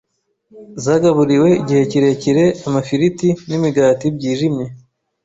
[0.83, 4.65] zagaburiwe igihe kirekire amafiriti n’imigati byijimye